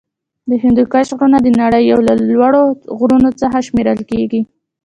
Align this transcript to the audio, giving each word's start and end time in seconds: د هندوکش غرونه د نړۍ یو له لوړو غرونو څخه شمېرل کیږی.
د 0.49 0.51
هندوکش 0.63 1.07
غرونه 1.17 1.37
د 1.41 1.47
نړۍ 1.61 1.83
یو 1.91 1.99
له 2.07 2.13
لوړو 2.29 2.63
غرونو 2.97 3.29
څخه 3.41 3.57
شمېرل 3.67 3.99
کیږی. 4.11 4.41